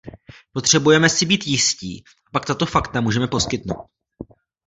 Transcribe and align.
Potřebujeme 0.53 1.09
si 1.09 1.25
být 1.25 1.47
jistí, 1.47 2.03
a 2.27 2.29
pak 2.31 2.45
tato 2.45 2.65
fakta 2.65 3.01
můžeme 3.01 3.27
poskytnout. 3.27 3.87